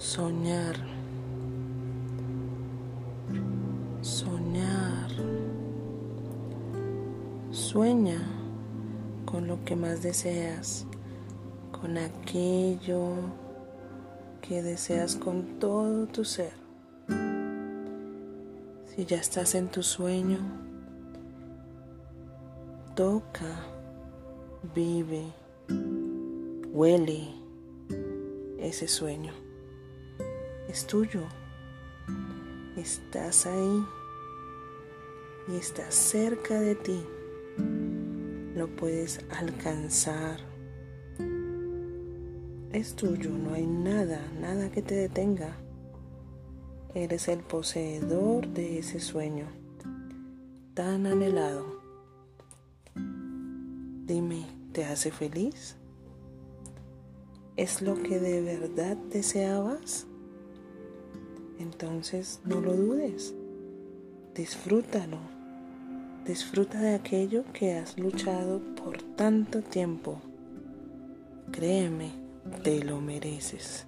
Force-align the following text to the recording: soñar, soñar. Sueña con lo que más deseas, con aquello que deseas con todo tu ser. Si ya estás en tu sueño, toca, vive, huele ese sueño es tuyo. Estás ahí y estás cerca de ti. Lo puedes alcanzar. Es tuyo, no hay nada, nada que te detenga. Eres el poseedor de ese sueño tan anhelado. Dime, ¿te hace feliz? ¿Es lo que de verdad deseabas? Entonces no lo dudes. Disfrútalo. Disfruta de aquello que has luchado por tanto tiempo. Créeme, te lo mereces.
soñar, 0.00 0.76
soñar. 4.00 5.10
Sueña 7.50 8.18
con 9.26 9.46
lo 9.46 9.62
que 9.62 9.76
más 9.76 10.02
deseas, 10.02 10.86
con 11.70 11.98
aquello 11.98 13.10
que 14.40 14.62
deseas 14.62 15.16
con 15.16 15.58
todo 15.58 16.06
tu 16.06 16.24
ser. 16.24 16.54
Si 18.86 19.04
ya 19.04 19.18
estás 19.18 19.54
en 19.54 19.68
tu 19.68 19.82
sueño, 19.82 20.38
toca, 22.96 23.54
vive, 24.74 25.26
huele 26.72 27.28
ese 28.58 28.88
sueño 28.88 29.49
es 30.70 30.86
tuyo. 30.86 31.22
Estás 32.76 33.44
ahí 33.46 33.84
y 35.48 35.56
estás 35.56 35.92
cerca 35.92 36.60
de 36.60 36.76
ti. 36.76 37.04
Lo 38.54 38.68
puedes 38.76 39.18
alcanzar. 39.30 40.38
Es 42.72 42.94
tuyo, 42.94 43.30
no 43.30 43.54
hay 43.54 43.66
nada, 43.66 44.20
nada 44.40 44.70
que 44.70 44.80
te 44.80 44.94
detenga. 44.94 45.56
Eres 46.94 47.26
el 47.26 47.40
poseedor 47.40 48.46
de 48.46 48.78
ese 48.78 49.00
sueño 49.00 49.46
tan 50.74 51.04
anhelado. 51.06 51.80
Dime, 54.06 54.46
¿te 54.72 54.84
hace 54.84 55.10
feliz? 55.10 55.76
¿Es 57.56 57.82
lo 57.82 58.00
que 58.00 58.20
de 58.20 58.40
verdad 58.40 58.96
deseabas? 58.96 60.06
Entonces 61.60 62.40
no 62.44 62.60
lo 62.60 62.74
dudes. 62.74 63.34
Disfrútalo. 64.34 65.18
Disfruta 66.26 66.80
de 66.80 66.94
aquello 66.94 67.44
que 67.52 67.74
has 67.74 67.98
luchado 67.98 68.60
por 68.76 69.02
tanto 69.02 69.62
tiempo. 69.62 70.20
Créeme, 71.50 72.12
te 72.62 72.84
lo 72.84 73.00
mereces. 73.00 73.86